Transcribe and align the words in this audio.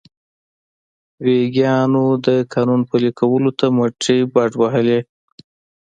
ویګیانو 1.25 2.05
د 2.25 2.27
قانون 2.53 2.81
پلي 2.89 3.11
کولو 3.19 3.51
ته 3.59 3.65
مټې 3.77 4.17
بډ 4.33 4.51
وهلې. 4.57 4.99